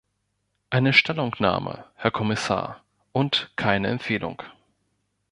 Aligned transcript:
Eine 0.71 0.93
Stellungnahme, 0.93 1.85
Herr 1.93 2.09
Kommissar, 2.09 2.81
und 3.11 3.51
keine 3.55 3.89
Empfehlung. 3.89 4.41